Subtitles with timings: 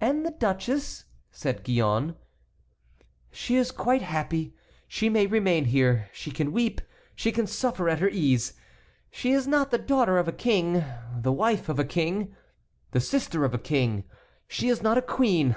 [0.00, 2.16] "And the duchess?" said Gillonne.
[3.30, 4.52] "She is quite happy.
[4.88, 6.80] She may remain here; she can weep;
[7.14, 8.54] she can suffer at her ease.
[9.12, 10.82] She is not the daughter of a king,
[11.16, 12.34] the wife of a king,
[12.90, 14.02] the sister of a king.
[14.48, 15.54] She is not a queen.